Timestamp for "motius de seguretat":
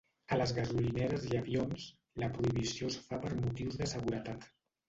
3.45-4.53